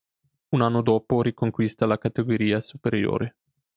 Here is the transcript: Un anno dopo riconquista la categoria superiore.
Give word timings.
Un 0.49 0.63
anno 0.63 0.81
dopo 0.81 1.21
riconquista 1.21 1.85
la 1.85 1.99
categoria 1.99 2.59
superiore. 2.59 3.35